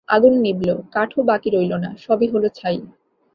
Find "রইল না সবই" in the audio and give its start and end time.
1.49-2.27